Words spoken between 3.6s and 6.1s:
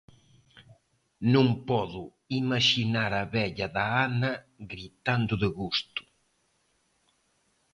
da Ana gritando de gusto.